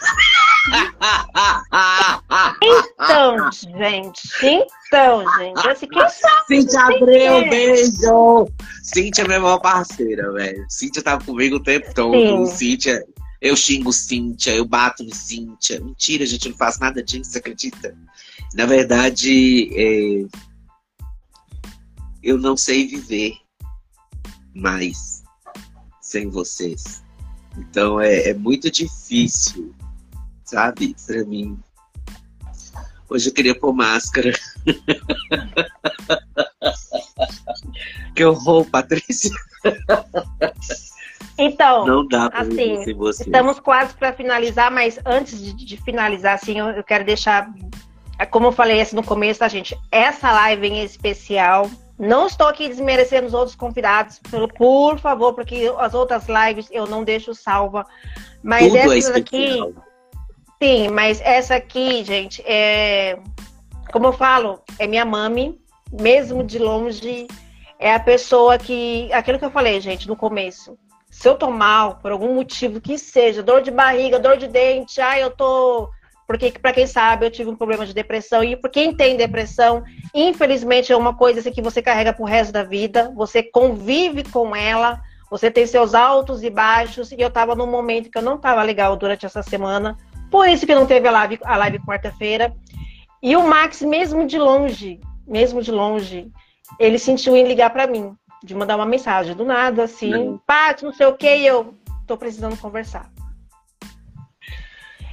[2.63, 4.21] então, gente.
[4.41, 5.67] Então, gente.
[5.67, 6.45] Assim, quem sabe?
[6.47, 8.47] Cíntia Abreu, beijo!
[8.81, 10.65] Cíntia é minha maior parceira, velho.
[10.69, 12.45] Cíntia tava comigo o tempo todo.
[12.45, 12.55] Sim.
[12.55, 13.03] Cíntia,
[13.41, 15.81] eu xingo Cíntia, eu bato no Cíntia.
[15.81, 17.93] Mentira, gente, eu não faço nada disso, você acredita?
[18.53, 20.25] Na verdade, é...
[22.23, 23.33] eu não sei viver
[24.55, 25.22] mais
[26.13, 27.03] sem vocês.
[27.57, 29.73] Então é, é muito difícil,
[30.43, 31.57] sabe, para mim.
[33.09, 34.31] Hoje eu queria pôr máscara.
[38.15, 39.31] que horror, Patrícia.
[41.37, 46.59] Então, não dá pra assim, estamos quase para finalizar, mas antes de, de finalizar, assim,
[46.59, 47.51] eu, eu, quero deixar,
[48.29, 49.75] como eu falei assim no começo, tá, gente?
[49.91, 51.69] Essa live em especial
[52.03, 54.19] não estou aqui desmerecendo os outros convidados,
[54.57, 57.85] por favor, porque as outras lives eu não deixo salva.
[58.43, 59.75] Mas Tudo essa é aqui.
[60.61, 63.17] Sim, mas essa aqui, gente, é.
[63.91, 65.59] Como eu falo, é minha mami,
[65.91, 67.27] mesmo de longe,
[67.79, 69.11] é a pessoa que.
[69.13, 70.77] Aquilo que eu falei, gente, no começo.
[71.09, 74.99] Se eu tô mal, por algum motivo que seja, dor de barriga, dor de dente,
[74.99, 75.89] ai, eu tô
[76.27, 79.83] porque para quem sabe eu tive um problema de depressão e por quem tem depressão,
[80.13, 84.55] infelizmente é uma coisa assim, que você carrega pro resto da vida, você convive com
[84.55, 88.35] ela, você tem seus altos e baixos e eu estava num momento que eu não
[88.35, 89.97] estava legal durante essa semana,
[90.29, 92.53] por isso que não teve a live, a live quarta-feira.
[93.21, 96.31] E o Max, mesmo de longe, mesmo de longe,
[96.79, 100.93] ele sentiu em ligar para mim, de mandar uma mensagem do nada, assim, Paty, não
[100.93, 101.73] sei o que, eu
[102.05, 103.09] tô precisando conversar.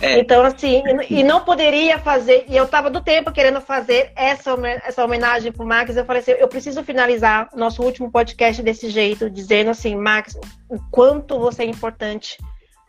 [0.03, 0.19] É.
[0.19, 5.05] Então, assim, e não poderia fazer, e eu estava do tempo querendo fazer essa, essa
[5.05, 9.71] homenagem pro Max, eu falei assim, eu preciso finalizar nosso último podcast desse jeito, dizendo
[9.71, 12.39] assim, Max, o quanto você é importante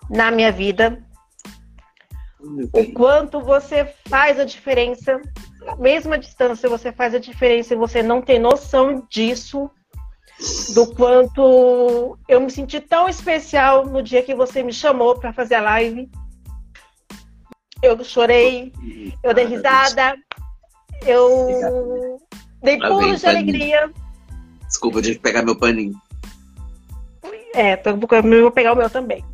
[0.10, 1.04] na minha vida,
[2.74, 5.20] o quanto você faz a diferença,
[5.78, 9.70] mesmo à distância, você faz a diferença e você não tem noção disso,
[10.74, 15.56] do quanto eu me senti tão especial no dia que você me chamou para fazer
[15.56, 16.10] a live
[17.82, 18.72] eu chorei,
[19.24, 20.16] eu dei risada,
[21.06, 22.20] eu
[22.62, 23.92] dei pulos de alegria.
[24.68, 25.94] Desculpa, eu tive que pegar meu paninho.
[27.54, 29.26] É, eu vou pegar o meu também.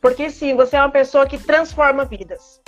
[0.00, 2.60] Porque sim, você é uma pessoa que transforma vidas.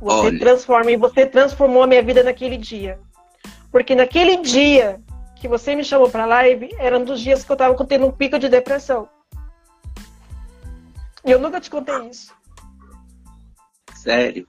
[0.00, 0.38] Você Olha.
[0.38, 2.98] transforma e você transformou a minha vida naquele dia.
[3.70, 5.00] Porque naquele dia
[5.36, 8.12] que você me chamou para live, era um dos dias que eu tava tendo um
[8.12, 9.08] pico de depressão.
[11.24, 12.32] E eu nunca te contei isso.
[14.08, 14.48] Sério?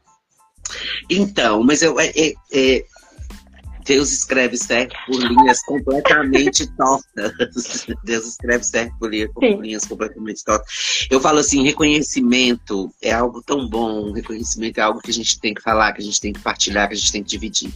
[1.09, 2.85] Então, mas eu, é, é, é,
[3.83, 7.87] Deus escreve certo por linhas completamente tortas.
[8.05, 11.07] Deus escreve certo por linhas, por linhas completamente tortas.
[11.09, 15.53] Eu falo assim, reconhecimento é algo tão bom, reconhecimento é algo que a gente tem
[15.53, 17.73] que falar, que a gente tem que partilhar, que a gente tem que dividir.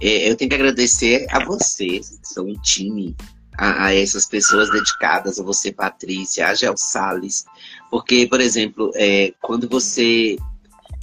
[0.00, 3.14] É, eu tenho que agradecer a vocês, que são um time,
[3.56, 7.44] a, a, essas pessoas dedicadas, a você, Patrícia, a Gel Salles,
[7.90, 10.36] porque, por exemplo, é, quando você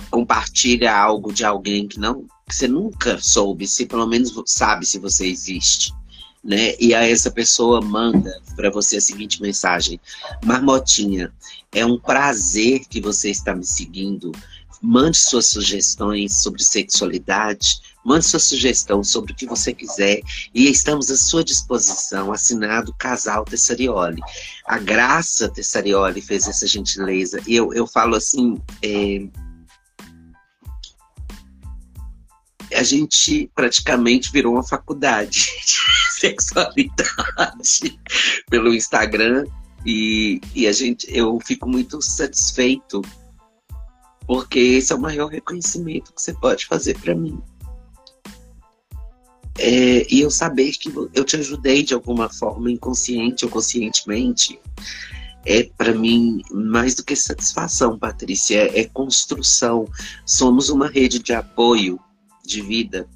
[0.09, 4.97] compartilha algo de alguém que não que você nunca soube, se pelo menos sabe se
[4.97, 5.93] você existe.
[6.43, 6.73] né?
[6.79, 9.99] E aí essa pessoa manda para você a seguinte mensagem:
[10.43, 11.31] Marmotinha,
[11.71, 14.31] é um prazer que você está me seguindo.
[14.81, 20.21] Mande suas sugestões sobre sexualidade, mande sua sugestão sobre o que você quiser
[20.55, 22.31] e estamos à sua disposição.
[22.31, 24.21] Assinado Casal Tessarioli.
[24.65, 27.41] A Graça Tessarioli fez essa gentileza.
[27.45, 28.57] E eu, eu falo assim.
[28.81, 29.27] É,
[32.73, 37.99] a gente praticamente virou uma faculdade de sexualidade
[38.49, 39.45] pelo Instagram
[39.85, 43.01] e, e a gente eu fico muito satisfeito
[44.27, 47.41] porque esse é o maior reconhecimento que você pode fazer para mim.
[49.57, 54.59] É, e eu saber que eu te ajudei de alguma forma, inconsciente ou conscientemente,
[55.45, 59.87] é para mim mais do que satisfação, Patrícia, é, é construção.
[60.25, 61.99] Somos uma rede de apoio
[62.49, 63.07] de vida,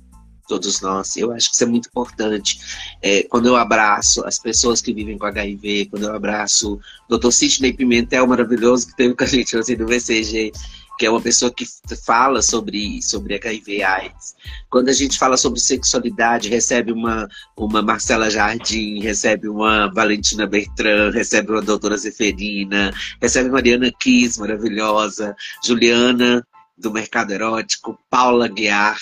[0.47, 1.17] todos nós.
[1.17, 2.59] Eu acho que isso é muito importante.
[3.01, 7.31] É, quando eu abraço as pessoas que vivem com HIV, quando eu abraço o Dr.
[7.31, 10.51] Sidney Pimentel, maravilhoso, que teve com a gente do VCG,
[10.97, 11.65] que é uma pessoa que
[12.05, 14.35] fala sobre, sobre HIV AIDS.
[14.69, 21.11] Quando a gente fala sobre sexualidade, recebe uma, uma Marcela Jardim, recebe uma Valentina Bertrand,
[21.11, 26.45] recebe uma doutora Zeferina, recebe Mariana Kiss, maravilhosa, Juliana
[26.77, 28.99] do Mercado Erótico, Paula Guiar,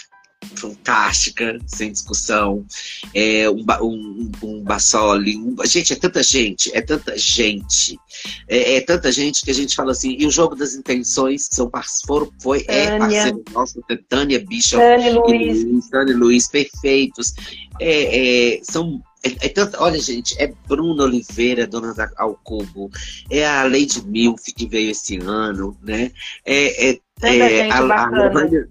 [0.55, 2.65] fantástica, sem discussão.
[3.13, 5.37] É, um, um, um Bassoli.
[5.37, 7.99] Um, gente, é tanta gente, é tanta gente.
[8.47, 10.15] É, é, tanta gente que a gente fala assim.
[10.17, 11.69] E o jogo das intenções são
[12.05, 15.89] foram, foi, é parceiro nosso, Tânia Bishop Tânia Luiz.
[15.89, 17.33] Tânia Luiz, perfeitos.
[17.79, 22.89] É, é, são é, é tanto, olha, gente, é Bruna Oliveira, dona da Alcubo,
[23.29, 26.11] é a Lady Milf que veio esse ano, né?
[26.43, 28.67] É, é, é a, a, a Lohane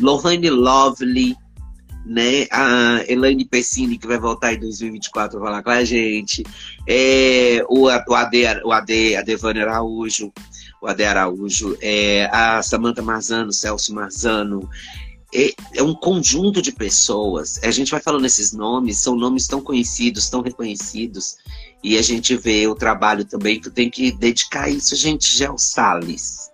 [0.00, 1.36] Lovely,
[2.04, 2.46] né?
[2.50, 6.44] A Elaine Pessini, que vai voltar em 2024 para falar com a gente.
[6.86, 10.32] É, o, o, AD, o AD, a Devane Araújo,
[10.80, 14.68] o AD Araújo, é, a Samantha Marzano, Celso Marzano.
[15.34, 17.58] É, é, um conjunto de pessoas.
[17.62, 21.36] A gente vai falando esses nomes, são nomes tão conhecidos, tão reconhecidos.
[21.82, 26.50] E a gente vê o trabalho também que tem que dedicar isso, gente, Gel Salles.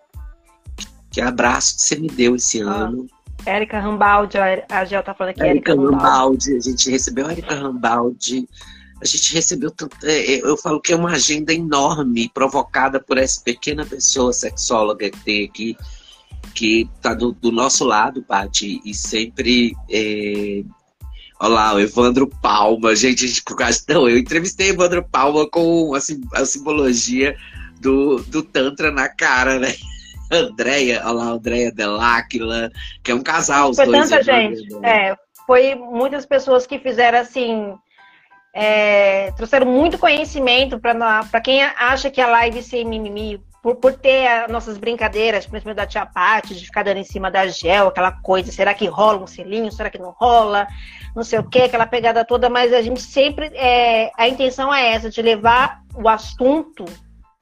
[1.10, 2.70] Que abraço que você me deu esse ah.
[2.70, 3.08] ano.
[3.48, 4.36] Érica Rambaldi,
[4.68, 5.42] a Gel tá falando aqui.
[5.42, 8.48] Érica Rambaldi, a gente recebeu a Érica Rambaldi.
[9.00, 9.96] A gente recebeu tanto.
[10.04, 15.08] É, é, eu falo que é uma agenda enorme, provocada por essa pequena pessoa sexóloga
[15.08, 15.76] que tem aqui,
[16.54, 19.74] que tá do, do nosso lado, Paty, e sempre.
[19.90, 20.62] É...
[21.40, 23.44] Olha lá, o Evandro Palma, gente, gente
[23.88, 25.98] não, eu entrevistei o Evandro Palma com a,
[26.40, 27.36] a simbologia
[27.80, 29.72] do, do Tantra na cara, né?
[30.30, 32.70] Andréia, olha lá, Andréia Deláquila,
[33.02, 33.72] que é um casal.
[33.74, 34.68] Foi tanta gente.
[34.84, 37.74] É, foi muitas pessoas que fizeram assim.
[38.54, 44.26] É, trouxeram muito conhecimento para quem acha que a live sem mimimi, por, por ter
[44.26, 48.10] as nossas brincadeiras, principalmente da tia Paty, de ficar dando em cima da gel, aquela
[48.10, 50.66] coisa, será que rola um selinho, será que não rola,
[51.14, 54.92] não sei o que, aquela pegada toda, mas a gente sempre, é, a intenção é
[54.92, 56.84] essa, de levar o assunto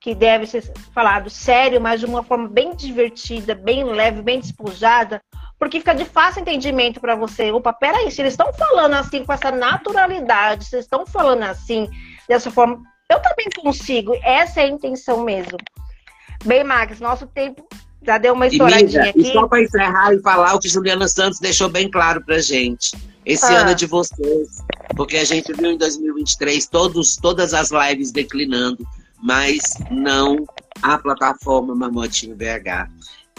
[0.07, 0.63] que deve ser
[0.95, 5.21] falado sério, mas de uma forma bem divertida, bem leve, bem despojada,
[5.59, 7.51] porque fica de fácil entendimento para você.
[7.51, 11.89] Opa, peraí, se eles estão falando assim com essa naturalidade, se eles estão falando assim,
[12.29, 14.15] dessa forma, eu também consigo.
[14.23, 15.59] Essa é a intenção mesmo.
[16.45, 17.67] Bem, Max, nosso tempo
[18.01, 19.23] já deu uma estouradinha aqui.
[19.23, 22.97] E só para encerrar e falar o que Juliana Santos deixou bem claro para gente.
[23.25, 23.63] Esse ah.
[23.63, 24.63] ano é de vocês,
[24.97, 28.87] porque a gente viu em 2023 todos, todas as lives declinando
[29.23, 30.47] mas não
[30.83, 32.91] a plataforma Mamotinho BH.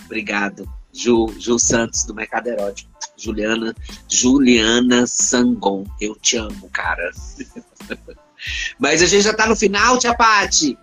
[0.05, 0.67] Obrigado.
[0.93, 2.89] Ju, Ju Santos, do Mercado Erótico.
[3.15, 3.75] Juliana,
[4.07, 5.85] Juliana Sangon.
[5.99, 7.11] Eu te amo, cara.
[8.79, 10.77] Mas a gente já tá no final, Tia Pati?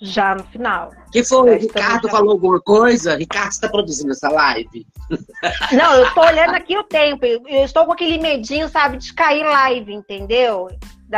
[0.00, 0.92] Já no final.
[1.12, 1.56] que foi?
[1.56, 2.10] Ricardo já...
[2.10, 3.16] falou alguma coisa?
[3.16, 4.86] Ricardo está produzindo essa live?
[5.72, 7.24] Não, eu tô olhando aqui o tempo.
[7.24, 10.68] Eu estou com aquele medinho, sabe, de cair live, entendeu?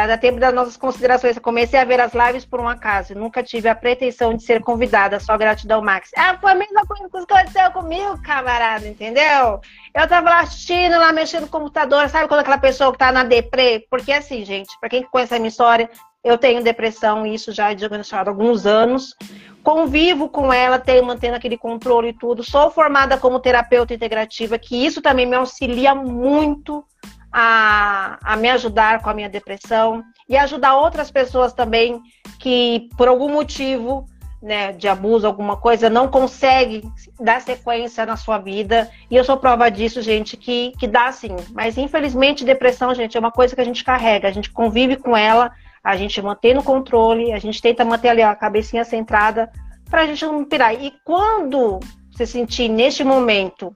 [0.04, 1.36] Dá, tempo das nossas considerações.
[1.36, 3.14] Eu comecei a ver as lives por um acaso.
[3.14, 6.10] Nunca tive a pretensão de ser convidada, só gratidão, Max.
[6.14, 9.58] Ah, foi a mesma coisa que aconteceu comigo, camarada, entendeu?
[9.94, 12.10] Eu tava lá assistindo, lá mexendo no computador.
[12.10, 13.86] Sabe quando aquela pessoa que tá na deprê?
[13.88, 15.88] Porque assim, gente, para quem conhece a minha história,
[16.22, 19.14] eu tenho depressão e isso já é diagnosticado há alguns anos.
[19.62, 22.44] Convivo com ela, tenho mantendo aquele controle e tudo.
[22.44, 26.84] Sou formada como terapeuta integrativa, que isso também me auxilia muito
[27.32, 32.00] a, a me ajudar com a minha depressão e ajudar outras pessoas também
[32.38, 34.06] que, por algum motivo,
[34.42, 36.82] né, de abuso, alguma coisa, não consegue
[37.18, 38.90] dar sequência na sua vida.
[39.10, 41.34] E eu sou prova disso, gente, que, que dá sim.
[41.52, 45.16] Mas infelizmente, depressão, gente, é uma coisa que a gente carrega, a gente convive com
[45.16, 45.50] ela,
[45.82, 49.50] a gente mantém no controle, a gente tenta manter ali a cabecinha centrada
[49.88, 50.74] para a gente não pirar.
[50.74, 53.74] E quando você sentir neste momento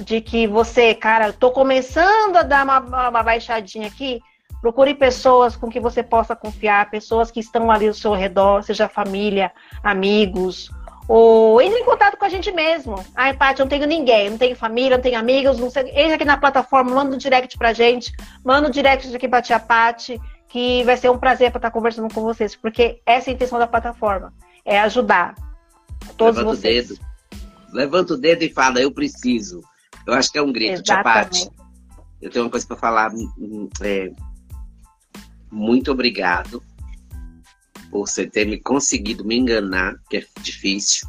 [0.00, 4.20] de que você, cara, tô começando a dar uma, uma baixadinha aqui,
[4.60, 8.88] procure pessoas com que você possa confiar, pessoas que estão ali ao seu redor, seja
[8.88, 10.70] família, amigos,
[11.08, 13.04] ou entre em contato com a gente mesmo.
[13.14, 15.88] Ai, Paty, eu não tenho ninguém, não tenho família, não tenho amigos, não sei.
[15.90, 18.12] Entre aqui na plataforma, manda um direct pra gente,
[18.44, 22.12] manda um direct aqui pra tia Paty, que vai ser um prazer para estar conversando
[22.12, 24.32] com vocês, porque essa é a intenção da plataforma,
[24.64, 25.34] é ajudar
[26.16, 26.90] todos Levanta vocês.
[26.90, 27.06] O dedo.
[27.72, 29.60] Levanta o dedo e fala, eu preciso.
[30.06, 31.48] Eu acho que é um grito, Tia Paty.
[32.22, 33.12] Eu tenho uma coisa para falar.
[33.12, 34.10] Hum, hum, é,
[35.50, 36.62] muito obrigado
[37.90, 41.08] por você ter me conseguido me enganar, que é difícil.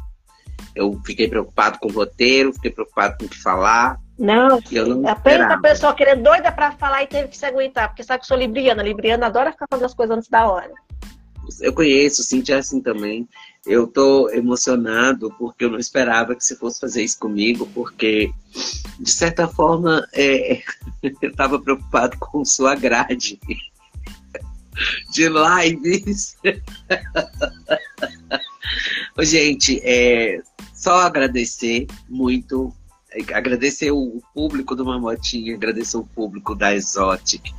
[0.74, 3.98] Eu fiquei preocupado com o roteiro, fiquei preocupado com o que falar.
[4.18, 8.02] Não, não apenas a pessoa querendo doida para falar e teve que se aguentar, porque
[8.02, 8.82] sabe que eu sou libriana.
[8.82, 10.72] Libriana adora ficar fazendo as coisas antes da hora.
[11.60, 13.28] Eu conheço, Cintia é assim também.
[13.66, 18.30] Eu tô emocionado porque eu não esperava que você fosse fazer isso comigo, porque,
[18.98, 20.62] de certa forma, é,
[21.02, 23.38] eu estava preocupado com sua grade
[25.10, 26.36] de lives.
[29.20, 30.40] Gente, é,
[30.74, 32.72] só agradecer muito,
[33.34, 37.52] agradecer o público do Mamotinha, agradecer o público da Exotic,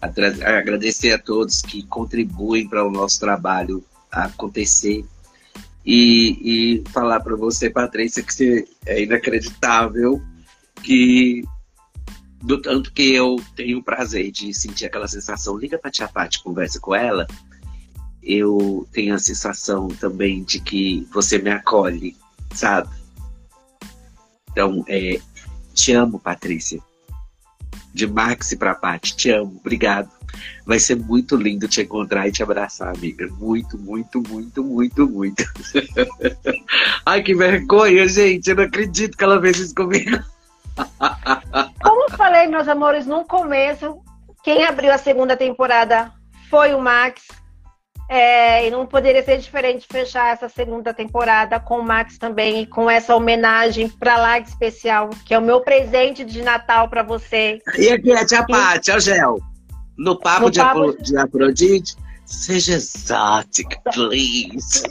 [0.00, 5.04] agradecer a todos que contribuem para o nosso trabalho acontecer.
[5.84, 10.22] E, e falar para você, Patrícia, que você é inacreditável
[10.82, 11.42] que
[12.42, 16.42] do tanto que eu tenho o prazer de sentir aquela sensação, liga pra tia Paty,
[16.42, 17.26] conversa com ela,
[18.22, 22.16] eu tenho a sensação também de que você me acolhe,
[22.54, 22.88] sabe?
[24.50, 25.20] Então, é,
[25.74, 26.80] te amo, Patrícia.
[27.92, 30.08] De Max pra Paty, te amo, obrigado.
[30.64, 33.28] Vai ser muito lindo te encontrar e te abraçar, amiga.
[33.38, 35.44] Muito, muito, muito, muito, muito.
[37.04, 38.48] Ai, que vergonha, gente.
[38.48, 40.18] Eu não acredito que ela fez isso comigo.
[41.82, 43.98] Como eu falei, meus amores, no começo,
[44.42, 46.12] quem abriu a segunda temporada
[46.48, 47.39] foi o Max.
[48.12, 52.66] É, e não poderia ser diferente fechar essa segunda temporada com o Max também, e
[52.66, 57.60] com essa homenagem para live especial, que é o meu presente de Natal para você.
[57.78, 59.38] E aqui é a tia Paty, é o Gel.
[59.96, 61.04] No papo, no de, papo de...
[61.04, 61.94] de Afrodite,
[62.26, 64.82] seja exótica, please.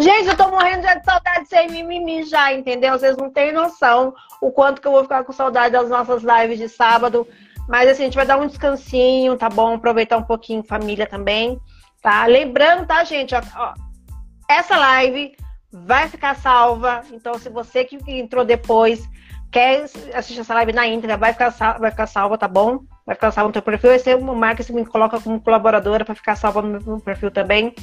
[0.00, 2.98] Gente, eu tô morrendo de saudade sem mimimi já, entendeu?
[2.98, 6.58] Vocês não têm noção o quanto que eu vou ficar com saudade das nossas lives
[6.58, 7.24] de sábado.
[7.68, 9.74] Mas assim, a gente vai dar um descansinho, tá bom?
[9.74, 11.58] Aproveitar um pouquinho família também,
[12.02, 12.26] tá?
[12.26, 13.34] Lembrando, tá, gente?
[13.34, 13.74] Ó, ó,
[14.48, 15.34] essa live
[15.72, 17.02] vai ficar salva.
[17.12, 19.08] Então, se você que entrou depois
[19.50, 19.84] quer
[20.14, 22.80] assistir essa live na íntegra, vai ficar, vai ficar salva, tá bom?
[23.06, 23.92] Vai ficar salva no teu perfil.
[23.92, 27.30] Esse é uma marca que me coloca como colaboradora para ficar salva no meu perfil
[27.30, 27.74] também.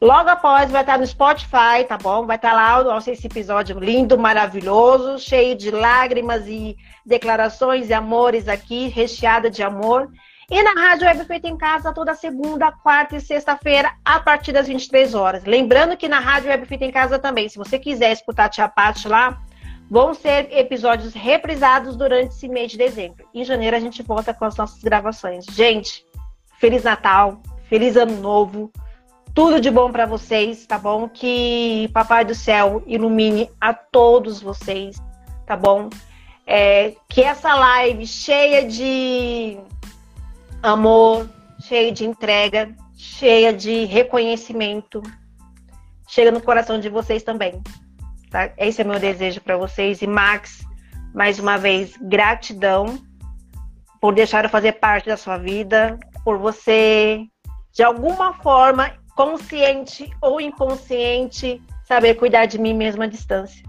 [0.00, 2.26] Logo após vai estar no Spotify, tá bom?
[2.26, 7.94] Vai estar lá o nosso esse episódio lindo, maravilhoso, cheio de lágrimas e declarações e
[7.94, 10.10] amores aqui, recheada de amor.
[10.50, 14.66] E na Rádio Web Feita em Casa, toda segunda, quarta e sexta-feira, a partir das
[14.66, 15.44] 23 horas.
[15.44, 18.68] Lembrando que na Rádio Web Feita em Casa também, se você quiser escutar a Tia
[18.68, 19.40] Paty lá,
[19.90, 23.26] vão ser episódios reprisados durante esse mês de dezembro.
[23.32, 25.46] Em janeiro a gente volta com as nossas gravações.
[25.46, 26.04] Gente,
[26.58, 28.70] Feliz Natal, Feliz Ano Novo.
[29.34, 31.08] Tudo de bom para vocês, tá bom?
[31.08, 34.96] Que Papai do Céu ilumine a todos vocês,
[35.44, 35.90] tá bom?
[36.46, 39.58] É, que essa live cheia de
[40.62, 41.28] amor,
[41.62, 45.02] cheia de entrega, cheia de reconhecimento,
[46.06, 47.60] chega no coração de vocês também.
[48.30, 48.52] Tá?
[48.56, 50.00] Esse é meu desejo para vocês.
[50.00, 50.64] E Max,
[51.12, 52.98] mais uma vez, gratidão
[54.00, 57.26] por deixar eu fazer parte da sua vida, por você,
[57.72, 63.64] de alguma forma, consciente ou inconsciente, saber cuidar de mim mesmo à distância.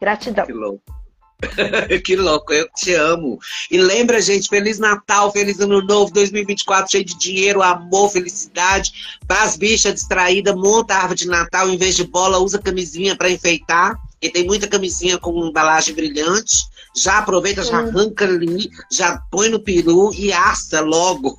[0.00, 0.46] Gratidão.
[0.46, 0.94] Que louco.
[2.04, 3.38] que louco, eu te amo.
[3.70, 9.18] E lembra, gente, Feliz Natal, Feliz Ano Novo, 2024, cheio de dinheiro, amor, felicidade.
[9.26, 13.30] Paz, bicha distraída, monta a árvore de Natal em vez de bola, usa camisinha para
[13.30, 16.56] enfeitar, porque tem muita camisinha com embalagem brilhante.
[16.96, 21.36] Já aproveita, já arranca ali, já põe no peru e assa logo.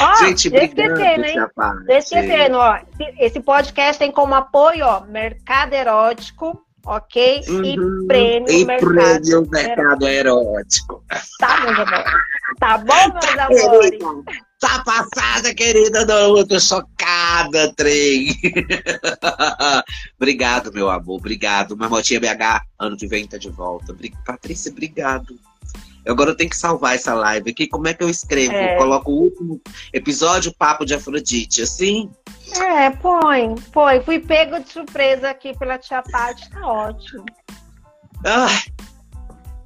[0.00, 1.36] Ó, Gente, esquecendo, hein?
[1.88, 2.78] Esquecendo, ó.
[3.18, 7.42] Esse podcast tem como apoio, ó, Mercado Erótico, ok?
[7.48, 7.64] Uhum.
[7.64, 11.04] E prêmio, e mercado, prêmio mercado erótico.
[11.38, 12.04] Tá, meu amor.
[12.58, 13.98] Tá bom, meus amores?
[14.60, 16.04] Tá passada, querida.
[16.04, 18.36] Não, eu tô chocada, trem.
[20.20, 21.16] obrigado, meu amor.
[21.16, 21.76] Obrigado.
[21.76, 23.96] Marmotinha BH, ano que vem tá de volta.
[24.26, 25.34] Patrícia, obrigado.
[26.06, 27.66] Agora eu tenho que salvar essa live aqui.
[27.66, 28.52] Como é que eu escrevo?
[28.52, 28.76] É.
[28.76, 29.60] Coloco o último
[29.92, 32.10] episódio, Papo de Afrodite, assim?
[32.56, 34.00] É, põe, põe.
[34.02, 37.24] Fui pego de surpresa aqui pela tia Paty, tá ótimo.
[38.24, 38.62] Ah,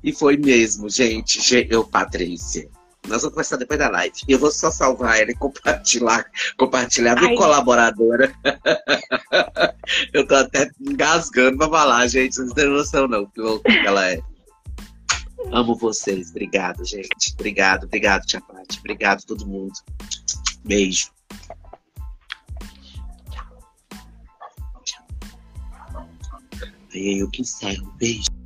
[0.03, 1.67] e foi mesmo, gente.
[1.71, 2.69] Eu, Patrícia.
[3.09, 4.15] Nós vamos começar depois da live.
[4.27, 6.25] Eu vou só salvar ela e compartilhar,
[6.57, 8.33] compartilhar minha colaboradora.
[10.13, 12.35] eu tô até engasgando pra falar, gente.
[12.35, 14.21] Vocês não têm noção, não, que louco que ela é.
[15.53, 16.31] Amo vocês.
[16.31, 17.33] Obrigado, gente.
[17.35, 18.79] Obrigado, obrigado, Tia Paty.
[18.79, 19.73] Obrigado todo mundo.
[20.65, 21.11] Beijo.
[26.93, 27.93] Aí eu que encerro.
[27.99, 28.44] Beijo.